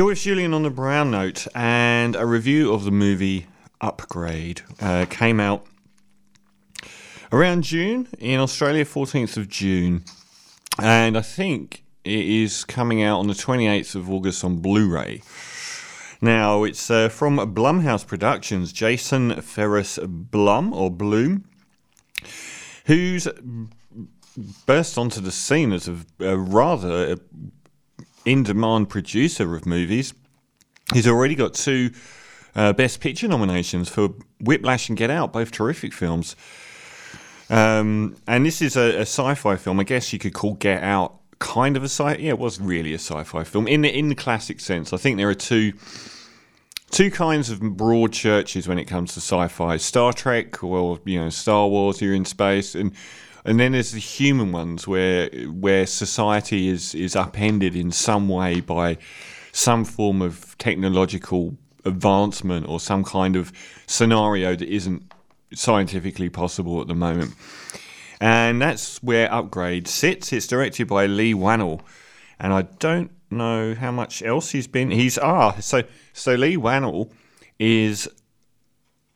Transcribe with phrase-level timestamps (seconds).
[0.00, 3.48] You're with Julian on the Brown Note, and a review of the movie
[3.82, 5.66] Upgrade uh, came out
[7.30, 10.06] around June in Australia, 14th of June,
[10.80, 15.20] and I think it is coming out on the 28th of August on Blu ray.
[16.22, 21.44] Now, it's uh, from Blumhouse Productions, Jason Ferris Blum, or Bloom,
[22.86, 23.28] who's
[24.64, 27.18] burst onto the scene as a, a rather
[28.24, 30.14] in demand producer of movies.
[30.92, 31.90] He's already got two
[32.54, 36.36] uh, Best Picture nominations for Whiplash and Get Out, both terrific films.
[37.48, 39.80] Um, and this is a, a, sci-fi film.
[39.80, 42.16] I guess you could call Get Out kind of a sci.
[42.16, 44.92] Yeah, it was really a sci-fi film in the in the classic sense.
[44.92, 45.72] I think there are two
[46.90, 51.28] two kinds of broad churches when it comes to sci-fi: Star Trek, or you know,
[51.28, 52.00] Star Wars.
[52.00, 52.92] You're in space, and
[53.44, 58.60] and then there's the human ones where where society is is upended in some way
[58.60, 58.98] by
[59.52, 63.52] some form of technological advancement or some kind of
[63.86, 65.12] scenario that isn't
[65.54, 67.34] scientifically possible at the moment.
[68.20, 70.32] And that's where Upgrade sits.
[70.32, 71.80] It's directed by Leigh Whannell,
[72.38, 74.90] and I don't know how much else he's been.
[74.90, 77.10] He's ah so so Leigh Whannell
[77.58, 78.08] is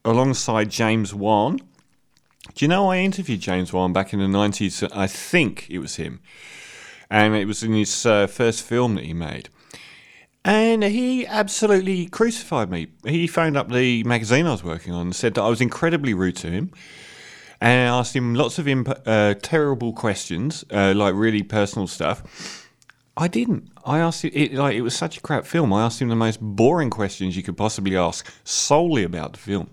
[0.04, 1.58] alongside James Wan
[2.52, 4.88] do you know I interviewed James Wan back in the 90s?
[4.94, 6.20] I think it was him.
[7.10, 9.48] And it was in his uh, first film that he made.
[10.44, 12.88] And he absolutely crucified me.
[13.04, 16.12] He phoned up the magazine I was working on and said that I was incredibly
[16.12, 16.70] rude to him.
[17.62, 22.68] And I asked him lots of imp- uh, terrible questions, uh, like really personal stuff.
[23.16, 23.70] I didn't.
[23.86, 25.72] I asked him, it, like, it was such a crap film.
[25.72, 29.70] I asked him the most boring questions you could possibly ask solely about the film.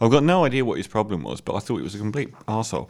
[0.00, 2.32] I've got no idea what his problem was, but I thought it was a complete
[2.48, 2.88] arsehole.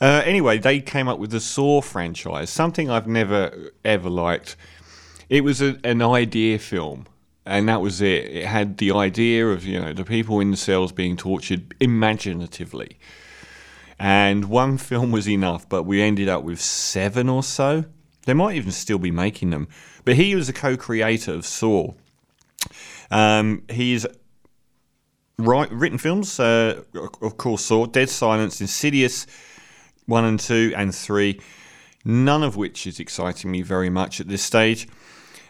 [0.00, 4.56] Uh, anyway, they came up with the Saw franchise, something I've never ever liked.
[5.28, 7.06] It was a, an idea film,
[7.44, 8.24] and that was it.
[8.24, 12.98] It had the idea of you know the people in the cells being tortured imaginatively,
[13.98, 15.68] and one film was enough.
[15.68, 17.84] But we ended up with seven or so.
[18.24, 19.68] They might even still be making them.
[20.04, 21.92] But he was a co-creator of Saw.
[23.10, 24.06] Um, he's
[25.46, 26.82] Written films, uh,
[27.22, 29.26] of course, Saw Dead Silence, Insidious
[30.06, 31.40] 1 and 2 and 3,
[32.04, 34.88] none of which is exciting me very much at this stage.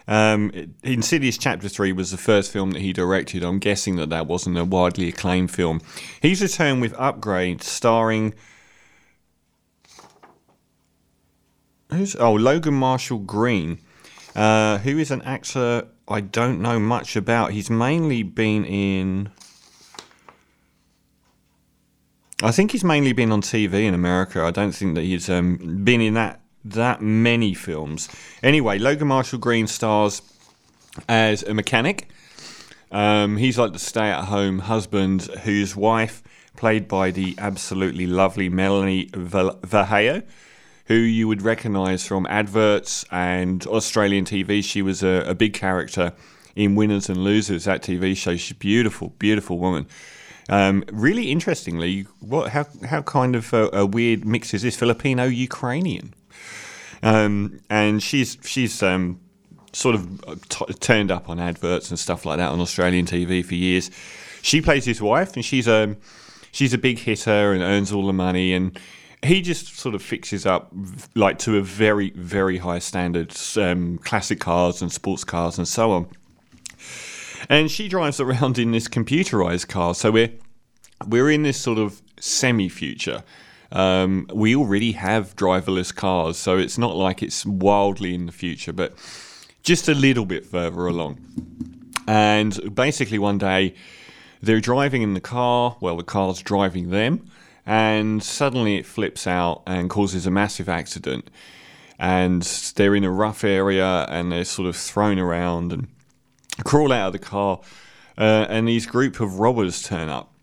[0.07, 0.51] Um,
[0.83, 3.43] Insidious Chapter 3 was the first film that he directed.
[3.43, 5.81] I'm guessing that that wasn't a widely acclaimed film.
[6.21, 8.33] He's returned with Upgrade, starring.
[11.91, 13.79] Who's oh Logan Marshall Green,
[14.35, 17.51] uh, who is an actor I don't know much about.
[17.51, 19.31] He's mainly been in
[22.43, 24.41] I think he's mainly been on TV in America.
[24.41, 28.09] I don't think that he's um, been in that that many films.
[28.43, 30.21] Anyway, Logan Marshall Green stars
[31.07, 32.07] as a mechanic.
[32.91, 36.21] Um, he's like the stay-at-home husband whose wife,
[36.57, 40.21] played by the absolutely lovely Melanie Vallejo,
[40.85, 44.63] who you would recognise from adverts and Australian TV.
[44.63, 46.13] She was a, a big character
[46.55, 48.35] in Winners and Losers, that TV show.
[48.35, 49.87] She's a beautiful, beautiful woman.
[50.51, 55.25] Um, really interestingly, what how how kind of a, a weird mix is this Filipino
[55.25, 56.13] Ukrainian?
[57.01, 59.19] Um, and she's she's um,
[59.73, 63.55] sort of t- turned up on adverts and stuff like that on Australian TV for
[63.55, 63.89] years.
[64.43, 65.95] She plays his wife, and she's a
[66.51, 68.77] she's a big hitter and earns all the money and
[69.23, 70.71] he just sort of fixes up
[71.15, 75.91] like to a very very high standard um, classic cars and sports cars and so
[75.91, 76.07] on
[77.49, 79.93] and she drives around in this computerized car.
[79.95, 80.31] So we're
[81.07, 83.23] we're in this sort of semi-future.
[83.71, 88.73] Um, we already have driverless cars, so it's not like it's wildly in the future,
[88.73, 88.93] but
[89.63, 91.19] just a little bit further along.
[92.07, 93.73] And basically, one day
[94.41, 95.77] they're driving in the car.
[95.79, 97.29] Well, the car's driving them,
[97.65, 101.29] and suddenly it flips out and causes a massive accident.
[101.97, 102.41] And
[102.75, 105.87] they're in a rough area, and they're sort of thrown around and
[106.63, 107.61] crawl out of the car,
[108.17, 110.33] uh, and these group of robbers turn up,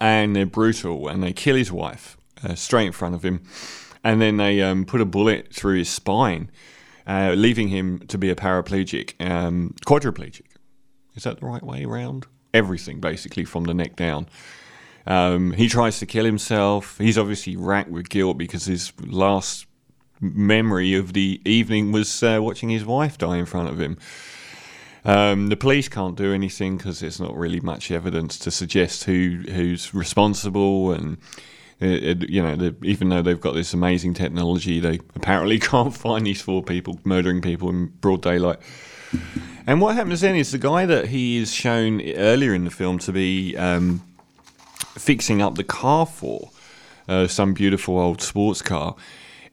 [0.00, 3.42] and they're brutal, and they kill his wife uh, straight in front of him,
[4.04, 6.50] and then they um, put a bullet through his spine,
[7.06, 10.46] uh, leaving him to be a paraplegic, um, quadriplegic.
[11.14, 12.26] Is that the right way around?
[12.54, 14.28] Everything basically from the neck down.
[15.06, 16.98] Um, he tries to kill himself.
[16.98, 19.66] He's obviously racked with guilt because his last
[20.20, 23.96] memory of the evening was uh, watching his wife die in front of him.
[25.04, 29.42] Um, the police can't do anything because there's not really much evidence to suggest who
[29.48, 31.18] who's responsible, and
[31.80, 36.26] it, it, you know, even though they've got this amazing technology, they apparently can't find
[36.26, 38.58] these four people murdering people in broad daylight.
[39.66, 42.98] And what happens then is the guy that he is shown earlier in the film
[43.00, 44.02] to be um,
[44.96, 46.50] fixing up the car for,
[47.08, 48.96] uh, some beautiful old sports car,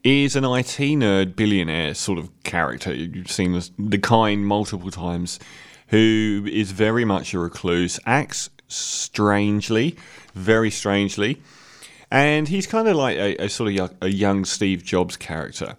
[0.06, 2.94] is an IT nerd billionaire sort of character.
[2.94, 5.40] You've seen this, the kind multiple times,
[5.88, 9.96] who is very much a recluse, acts strangely,
[10.36, 11.42] very strangely,
[12.12, 15.76] and he's kind of like a, a sort of a young Steve Jobs character.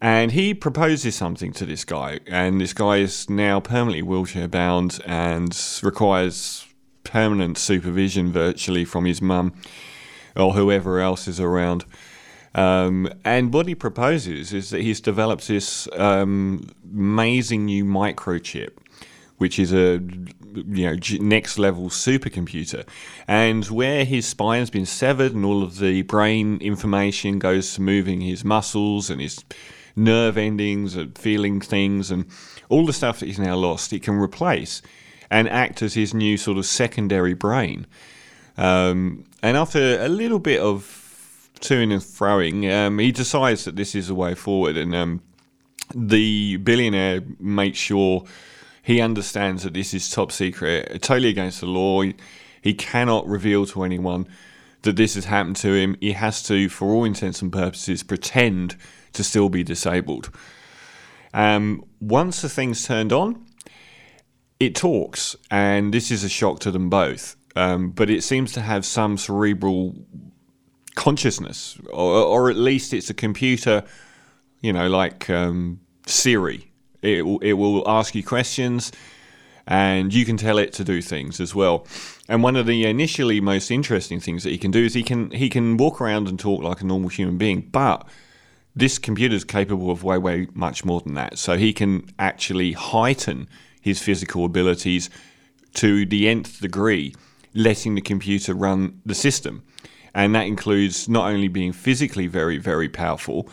[0.00, 5.00] And he proposes something to this guy, and this guy is now permanently wheelchair bound
[5.04, 5.52] and
[5.82, 6.64] requires
[7.02, 9.52] permanent supervision virtually from his mum
[10.36, 11.84] or whoever else is around.
[12.58, 18.70] Um, and what he proposes is that he's developed this um, amazing new microchip,
[19.36, 20.00] which is a
[20.52, 22.84] you know next level supercomputer,
[23.28, 27.80] and where his spine has been severed and all of the brain information goes to
[27.80, 29.44] moving his muscles and his
[29.94, 32.26] nerve endings and feeling things and
[32.68, 34.82] all the stuff that he's now lost, he can replace
[35.30, 37.86] and act as his new sort of secondary brain.
[38.56, 41.07] Um, and after a little bit of
[41.60, 44.76] toing and throwing, um, he decides that this is the way forward.
[44.76, 45.22] And um,
[45.94, 48.24] the billionaire makes sure
[48.82, 52.02] he understands that this is top secret, totally against the law.
[52.02, 52.14] He,
[52.62, 54.26] he cannot reveal to anyone
[54.82, 55.96] that this has happened to him.
[56.00, 58.76] He has to, for all intents and purposes, pretend
[59.12, 60.30] to still be disabled.
[61.34, 63.44] Um, once the thing's turned on,
[64.60, 67.36] it talks, and this is a shock to them both.
[67.54, 69.96] Um, but it seems to have some cerebral
[70.98, 73.84] consciousness, or, or, at least it's a computer,
[74.60, 76.72] you know, like um, Siri.
[77.02, 78.90] It, it will ask you questions,
[79.68, 81.86] and you can tell it to do things as well.
[82.28, 85.30] And one of the initially most interesting things that he can do is he can
[85.30, 88.04] he can walk around and talk like a normal human being, but
[88.74, 91.38] this computer is capable of way, way much more than that.
[91.38, 93.48] So he can actually heighten
[93.80, 95.10] his physical abilities
[95.74, 97.14] to the nth degree,
[97.54, 99.62] letting the computer run the system.
[100.14, 103.48] And that includes not only being physically very, very powerful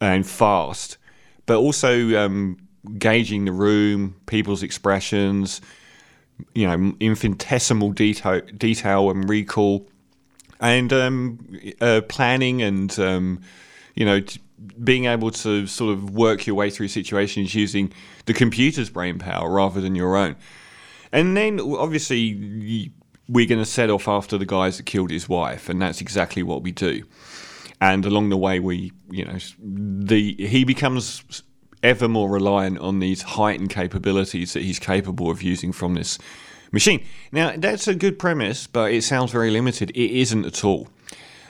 [0.00, 0.98] and fast,
[1.46, 2.58] but also um,
[2.98, 5.60] gauging the room, people's expressions,
[6.54, 9.86] you know, infinitesimal detail, detail and recall,
[10.60, 11.38] and um,
[11.80, 13.40] uh, planning and um,
[13.94, 14.20] you know,
[14.82, 17.92] being able to sort of work your way through situations using
[18.26, 20.36] the computer's brain power rather than your own.
[21.12, 22.92] And then obviously
[23.28, 26.42] we're going to set off after the guys that killed his wife, and that's exactly
[26.42, 27.02] what we do.
[27.80, 31.42] And along the way, we, you know, the he becomes
[31.82, 36.18] ever more reliant on these heightened capabilities that he's capable of using from this
[36.72, 37.04] machine.
[37.32, 39.90] Now, that's a good premise, but it sounds very limited.
[39.90, 40.88] It isn't at all.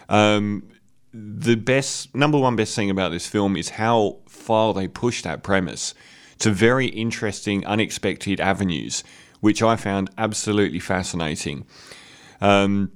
[0.08, 0.68] Um,
[1.12, 5.42] the best number one best thing about this film is how far they push that
[5.42, 5.94] premise
[6.38, 9.02] to very interesting, unexpected avenues,
[9.40, 11.66] which I found absolutely fascinating.
[12.40, 12.92] Um,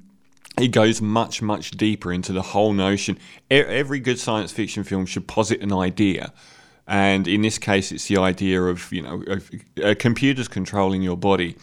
[0.59, 3.19] it goes much, much deeper into the whole notion.
[3.51, 6.33] Every good science fiction film should posit an idea.
[6.87, 9.51] And in this case, it's the idea of, you know, of,
[9.83, 11.57] uh, computers controlling your body.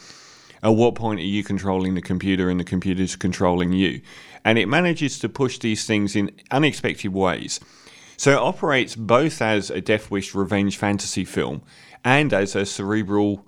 [0.63, 4.01] At what point are you controlling the computer and the computer's controlling you?
[4.47, 7.59] and it manages to push these things in unexpected ways.
[8.15, 11.63] So it operates both as a Death Wish revenge fantasy film
[12.05, 13.45] and as a cerebral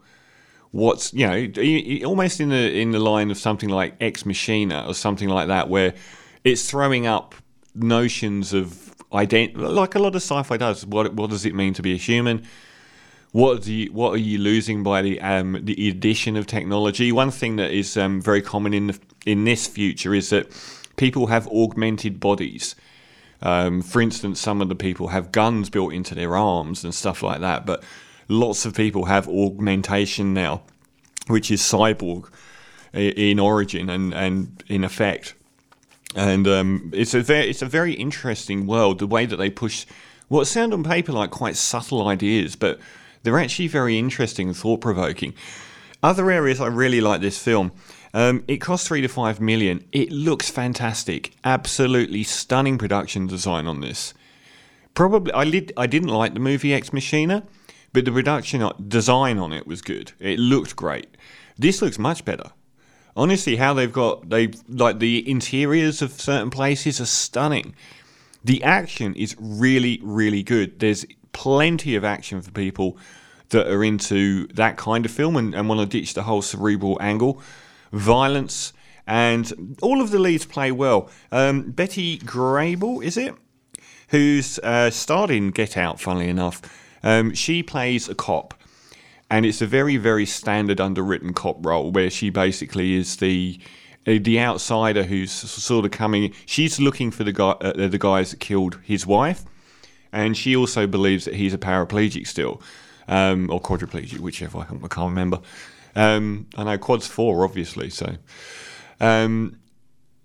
[0.71, 4.93] what's you know almost in the in the line of something like Ex Machina or
[4.93, 5.93] something like that where
[6.43, 7.35] it's throwing up
[7.75, 11.81] notions of ident like a lot of sci-fi does what what does it mean to
[11.81, 12.45] be a human
[13.31, 17.31] what do you, what are you losing by the um, the addition of technology one
[17.31, 20.51] thing that is um, very common in the, in this future is that
[20.99, 22.75] people have augmented bodies.
[23.41, 27.23] Um, for instance, some of the people have guns built into their arms and stuff
[27.23, 27.83] like that, but
[28.29, 30.61] lots of people have augmentation now,
[31.27, 32.29] which is cyborg
[32.93, 35.33] in origin and, and in effect.
[36.15, 38.99] And um, it's a very it's a very interesting world.
[38.99, 39.85] The way that they push
[40.27, 42.79] what sound on paper like quite subtle ideas, but
[43.23, 45.33] they're actually very interesting and thought provoking.
[46.01, 47.73] Other areas I really like this film
[48.13, 49.85] um, it cost three to five million.
[49.91, 51.35] It looks fantastic.
[51.43, 54.13] Absolutely stunning production design on this.
[54.93, 55.73] Probably, I did.
[55.77, 57.43] I didn't like the movie Ex Machina,
[57.93, 60.11] but the production design on it was good.
[60.19, 61.07] It looked great.
[61.57, 62.51] This looks much better.
[63.15, 67.75] Honestly, how they've got they like the interiors of certain places are stunning.
[68.43, 70.79] The action is really, really good.
[70.79, 72.97] There's plenty of action for people
[73.49, 76.97] that are into that kind of film and, and want to ditch the whole cerebral
[77.01, 77.41] angle
[77.91, 78.73] violence,
[79.07, 81.09] and all of the leads play well.
[81.31, 83.33] Um, Betty Gabriel, is it?
[84.09, 86.61] Who's uh, starred in Get Out, funnily enough.
[87.03, 88.53] Um, she plays a cop.
[89.29, 93.59] and it's a very very standard underwritten cop role where she basically is the
[94.07, 96.33] uh, the outsider who's sort of coming.
[96.45, 99.43] She's looking for the guy uh, the guys that killed his wife,
[100.11, 102.61] and she also believes that he's a paraplegic still,
[103.07, 105.39] um, or quadriplegic, whichever I can't remember.
[105.95, 107.89] Um, I know quad's four, obviously.
[107.89, 108.15] So,
[108.99, 109.58] um,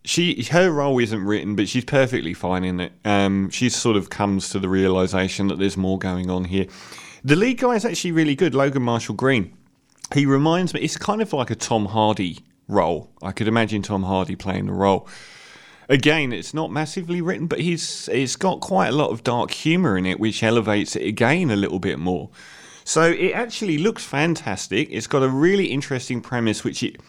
[0.05, 2.93] she her role isn't written, but she's perfectly fine in it.
[3.05, 6.67] Um, she sort of comes to the realization that there's more going on here.
[7.25, 9.57] The lead guy is actually really good, Logan Marshall Green.
[10.13, 13.11] He reminds me, it's kind of like a Tom Hardy role.
[13.23, 15.09] I could imagine Tom Hardy playing the role.
[15.89, 19.97] Again, it's not massively written, but he's it's got quite a lot of dark humour
[19.97, 22.29] in it, which elevates it again a little bit more.
[22.85, 24.89] So it actually looks fantastic.
[24.91, 27.01] It's got a really interesting premise, which it.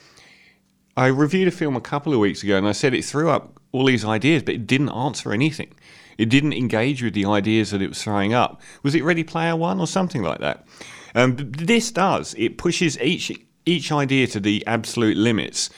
[0.97, 3.59] I reviewed a film a couple of weeks ago, and I said it threw up
[3.71, 5.73] all these ideas, but it didn't answer anything.
[6.17, 8.61] It didn't engage with the ideas that it was throwing up.
[8.83, 10.65] Was it Ready Player One or something like that?
[11.13, 12.33] Um, this does.
[12.37, 13.31] It pushes each
[13.65, 15.69] each idea to the absolute limits.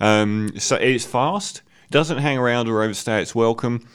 [0.00, 3.88] Um, so it's fast, doesn't hang around or overstay its welcome,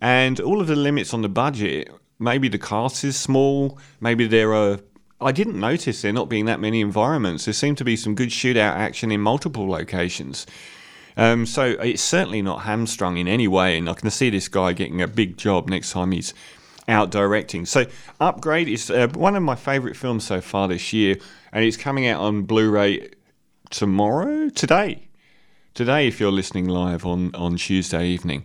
[0.00, 1.88] and all of the limits on the budget.
[2.18, 3.78] Maybe the cast is small.
[4.00, 4.80] Maybe there are.
[5.20, 7.46] I didn't notice there not being that many environments.
[7.46, 10.46] There seemed to be some good shootout action in multiple locations.
[11.16, 14.74] Um, so it's certainly not hamstrung in any way, and I can see this guy
[14.74, 16.34] getting a big job next time he's
[16.88, 17.64] out directing.
[17.64, 17.86] So
[18.20, 21.16] Upgrade is uh, one of my favourite films so far this year,
[21.52, 23.08] and it's coming out on Blu-ray
[23.70, 25.08] tomorrow, today,
[25.72, 28.44] today if you're listening live on on Tuesday evening.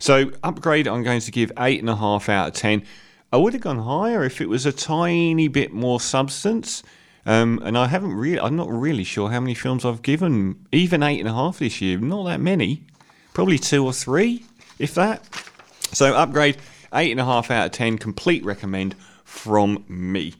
[0.00, 2.82] So Upgrade, I'm going to give eight and a half out of ten.
[3.30, 6.82] I would have gone higher if it was a tiny bit more substance.
[7.26, 11.02] Um, and I haven't really, I'm not really sure how many films I've given, even
[11.02, 11.98] eight and a half this year.
[11.98, 12.84] Not that many,
[13.34, 14.46] probably two or three,
[14.78, 15.22] if that.
[15.92, 16.56] So upgrade,
[16.94, 18.94] eight and a half out of ten, complete recommend
[19.24, 20.32] from me.